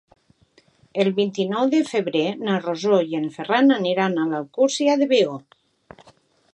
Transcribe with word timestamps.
El 1.03 1.09
vint-i-nou 1.19 1.67
de 1.73 1.81
febrer 1.91 2.23
na 2.47 2.57
Rosó 2.63 2.97
i 3.13 3.21
en 3.21 3.29
Ferran 3.37 3.77
aniran 3.77 4.17
a 4.23 4.27
l'Alcúdia 4.33 5.01
de 5.05 5.11
Veo. 5.15 5.39